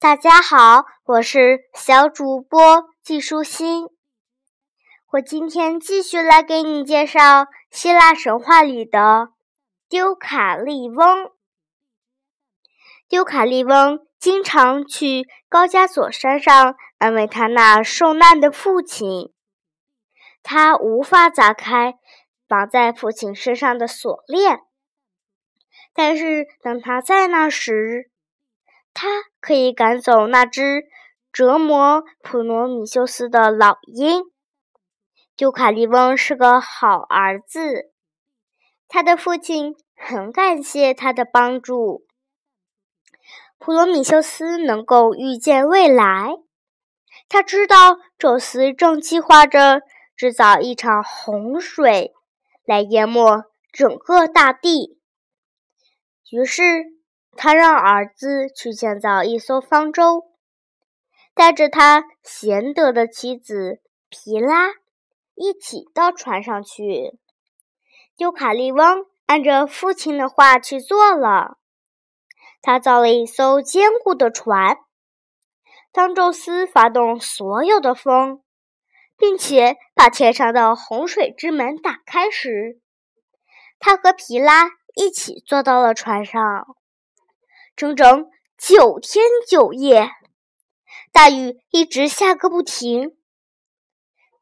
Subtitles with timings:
[0.00, 2.58] 大家好，我是小主播
[3.02, 3.84] 季舒心。
[5.10, 9.28] 我今天继续来给你介绍希腊神话里的
[9.90, 11.30] 丢卡利翁。
[13.10, 19.34] 丢卡利翁经常去高加索山上安慰他那受难的父亲。
[20.42, 21.96] 他无法砸开
[22.48, 24.60] 绑在父亲身上的锁链，
[25.92, 28.09] 但是当他在那时，
[28.92, 29.08] 他
[29.40, 30.84] 可以赶走那只
[31.32, 34.24] 折磨普罗米修斯的老鹰。
[35.36, 37.92] 丢卡利翁是个好儿子，
[38.88, 42.04] 他的父亲很感谢他的帮助。
[43.58, 46.34] 普罗米修斯能够预见未来，
[47.28, 49.82] 他知道宙斯正计划着
[50.16, 52.12] 制造一场洪水
[52.64, 54.98] 来淹没整个大地，
[56.30, 56.99] 于是。
[57.42, 60.24] 他让儿子去建造一艘方舟，
[61.32, 64.72] 带着他贤德的妻子皮拉
[65.34, 67.18] 一起到船上去。
[68.14, 71.56] 丢卡利翁按着父亲的话去做了，
[72.60, 74.76] 他造了一艘坚固的船。
[75.92, 78.42] 当宙斯发动所有的风，
[79.16, 82.82] 并且把天上的洪水之门打开时，
[83.78, 86.76] 他和皮拉一起坐到了船上。
[87.80, 88.26] 整整
[88.58, 90.10] 九天九夜，
[91.12, 93.16] 大雨一直下个不停，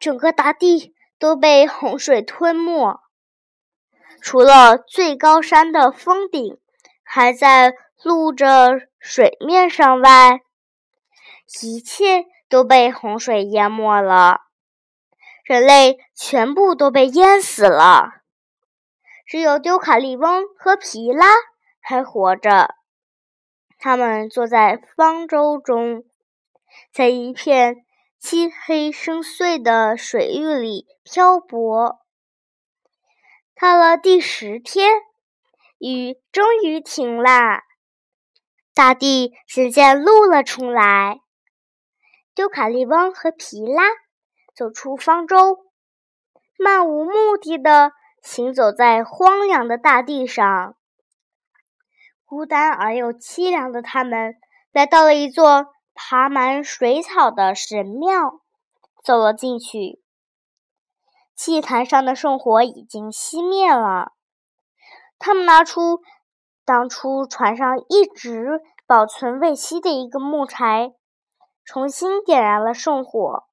[0.00, 2.98] 整个大地都被洪水吞没。
[4.20, 6.58] 除了最高山的峰顶
[7.04, 10.40] 还在露着水面上外，
[11.62, 14.40] 一切都被洪水淹没了。
[15.44, 18.14] 人类全部都被淹死了，
[19.24, 21.28] 只有丢卡利翁和皮拉
[21.80, 22.74] 还活着。
[23.78, 26.04] 他们坐在方舟中，
[26.92, 27.84] 在一片
[28.18, 32.00] 漆黑深邃的水域里漂泊。
[33.54, 34.92] 到了第十天，
[35.78, 37.62] 雨终于停啦，
[38.74, 41.20] 大地渐渐露了出来。
[42.34, 43.82] 丢卡利翁和皮拉
[44.54, 45.66] 走出方舟，
[46.56, 47.92] 漫无目的的
[48.22, 50.76] 行走在荒凉的大地上。
[52.28, 54.34] 孤单而又凄凉的他们，
[54.70, 58.42] 来到了一座爬满水草的神庙，
[59.02, 60.02] 走了进去。
[61.34, 64.12] 祭坛上的圣火已经熄灭了。
[65.18, 66.02] 他们拿出
[66.66, 70.92] 当初船上一直保存未熄的一个木柴，
[71.64, 73.44] 重新点燃了圣火，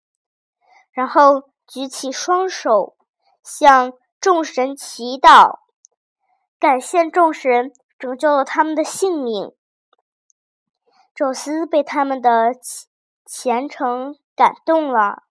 [0.91, 2.97] 然后举起双手，
[3.41, 5.59] 向众神祈祷，
[6.59, 7.71] 感谢众神。
[7.97, 9.53] 拯救了他们的性命。
[11.13, 12.51] 宙斯被他们的
[13.25, 15.23] 虔诚感动了，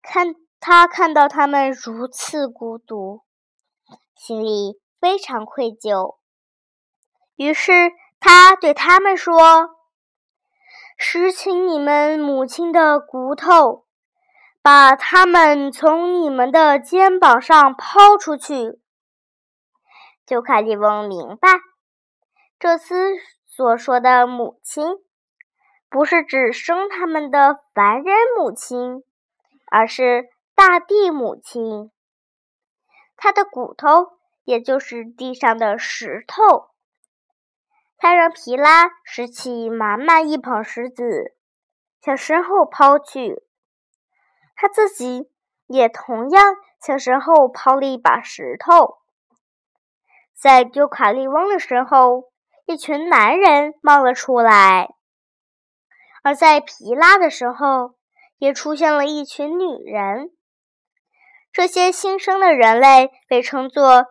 [0.00, 3.22] 看他看到他们如此孤独，
[4.14, 6.16] 心里非常愧疚。
[7.36, 9.76] 于是他对他们说
[10.96, 13.84] ：“拾起你们母亲的骨头，
[14.62, 18.80] 把他们从你们的肩膀上抛出去。”
[20.32, 21.50] 丢卡利翁明白，
[22.58, 23.10] 宙斯
[23.44, 24.86] 所说的母亲，
[25.90, 29.04] 不是指生他们的凡人母亲，
[29.70, 31.92] 而是大地母亲。
[33.14, 36.70] 他的骨头，也就是地上的石头。
[37.98, 41.36] 他让皮拉拾起满满一捧石子，
[42.00, 43.44] 向身后抛去。
[44.56, 45.30] 他自己
[45.66, 49.01] 也同样向身后抛了一把石头。
[50.42, 52.32] 在丢卡利翁的身后，
[52.66, 54.88] 一群男人冒了出来；
[56.24, 57.94] 而在皮拉的时候，
[58.38, 60.32] 也出现了一群女人。
[61.52, 64.06] 这些新生的人类被称作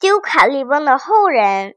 [0.00, 1.76] 丢卡利翁的后人。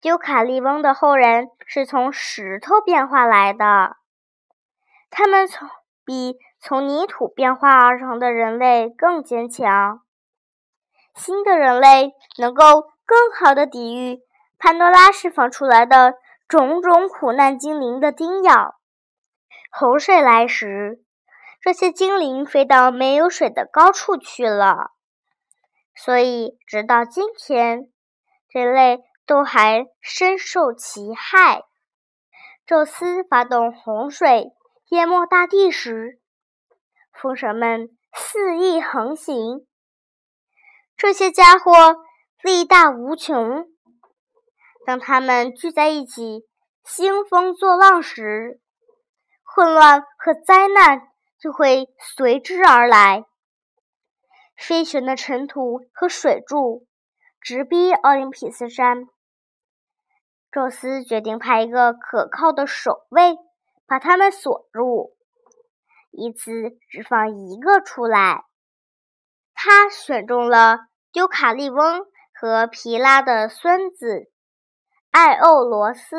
[0.00, 3.96] 丢卡利翁的后人是从石头变化来的，
[5.10, 5.68] 他们从
[6.06, 10.00] 比从泥土变化而成的人类更坚强。
[11.14, 14.20] 新的人类能够更好的抵御
[14.58, 16.14] 潘多拉释放出来的
[16.48, 18.76] 种种苦难精灵的叮咬。
[19.70, 21.02] 洪水来时，
[21.60, 24.92] 这些精灵飞到没有水的高处去了。
[25.94, 27.90] 所以，直到今天，
[28.50, 31.64] 人类都还深受其害。
[32.66, 34.52] 宙斯发动洪水
[34.90, 36.20] 淹没大地时，
[37.12, 39.66] 风神们肆意横行。
[41.02, 41.96] 这些家伙
[42.44, 43.66] 力大无穷。
[44.86, 46.46] 当他们聚在一起
[46.84, 48.60] 兴风作浪时，
[49.42, 51.08] 混乱和灾难
[51.40, 53.24] 就会随之而来。
[54.56, 56.86] 飞旋的尘土和水柱
[57.40, 59.08] 直逼奥林匹斯山。
[60.52, 63.38] 宙斯决定派一个可靠的守卫，
[63.88, 65.16] 把他们锁住，
[66.12, 68.44] 一次只放一个出来。
[69.52, 70.78] 他选中了
[71.12, 74.30] 丢卡利翁和皮拉的孙子
[75.10, 76.16] 艾欧罗斯。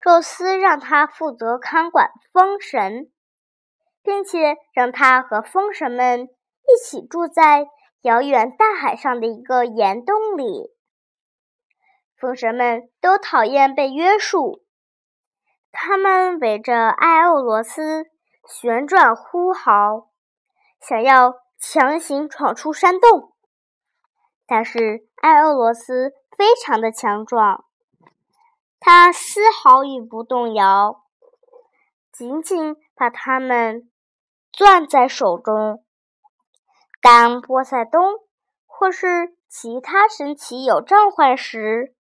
[0.00, 3.10] 宙斯让他负责看管风神，
[4.04, 7.66] 并且让他和风神们一起住在
[8.02, 10.72] 遥远大海上的一个岩洞里。
[12.16, 14.64] 风神们都讨厌被约束，
[15.72, 18.06] 他们围着艾欧罗斯
[18.48, 20.10] 旋转呼号，
[20.80, 23.32] 想要强行闯出山洞。
[24.46, 27.64] 但是艾欧罗斯非常的强壮，
[28.80, 31.02] 他丝毫也不动摇，
[32.12, 33.90] 紧紧把他们
[34.52, 35.84] 攥在手中。
[37.00, 38.14] 当波塞冬
[38.66, 41.94] 或是其他神奇有召唤时，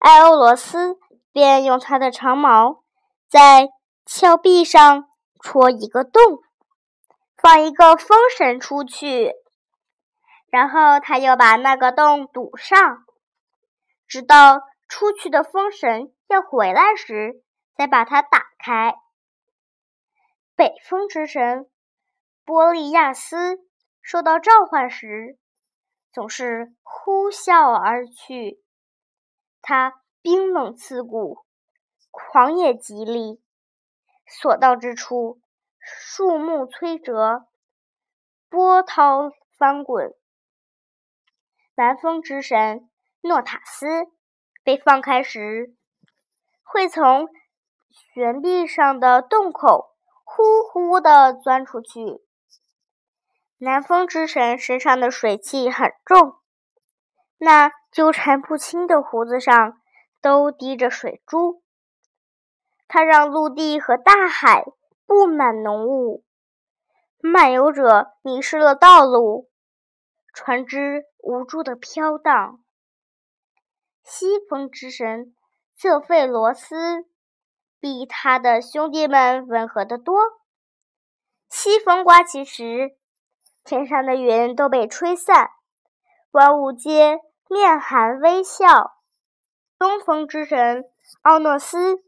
[0.00, 0.98] 艾欧罗斯
[1.32, 2.82] 便用他的长矛
[3.28, 3.68] 在
[4.06, 5.08] 峭壁上
[5.40, 6.40] 戳一个洞，
[7.42, 9.34] 放一个风神出去，
[10.48, 13.04] 然后他又把那个洞堵上，
[14.06, 17.42] 直到出去的风神要回来时，
[17.74, 18.94] 再把它打开。
[20.54, 21.68] 北风之神
[22.44, 23.58] 波利亚斯
[24.00, 25.36] 受到召唤时，
[26.12, 28.62] 总是呼啸而去。
[29.60, 31.44] 他冰冷刺骨，
[32.12, 33.42] 狂野极厉，
[34.28, 35.40] 所到之处，
[35.82, 37.46] 树木摧折，
[38.48, 40.14] 波涛翻滚。
[41.74, 42.88] 南风之神
[43.20, 44.06] 诺塔斯
[44.62, 45.74] 被放开时，
[46.62, 47.28] 会从
[48.14, 49.94] 悬壁上的洞口
[50.24, 52.22] 呼呼地钻出去。
[53.58, 56.36] 南风之神身上的水汽很重，
[57.38, 57.72] 那。
[57.92, 59.78] 纠缠不清的胡子上
[60.22, 61.62] 都滴着水珠，
[62.88, 64.64] 它让陆地和大海
[65.12, 66.24] 布满浓雾，
[67.20, 69.50] 漫游者迷失了道路，
[70.32, 72.64] 船只无助地飘荡。
[74.02, 75.34] 西风之神
[75.74, 77.04] 瑟费罗斯
[77.78, 80.18] 比他的兄弟们温和得多。
[81.50, 82.96] 西风刮起时，
[83.64, 85.50] 天上的云都被吹散，
[86.30, 87.20] 万物皆。
[87.50, 88.94] 面含微笑，
[89.78, 90.86] 东风之神
[91.20, 92.02] 奥诺斯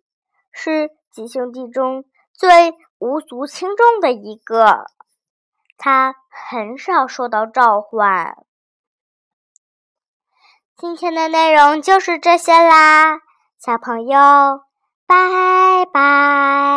[0.50, 4.86] 是几兄弟中最无足轻重的一个
[5.76, 8.44] 他很少受到召唤。
[10.76, 13.20] 今天的内容就是这些啦
[13.58, 14.18] 小朋友
[15.06, 16.74] 拜拜。